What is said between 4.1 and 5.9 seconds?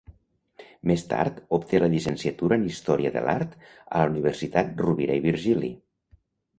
Universitat Rovira i Virgili.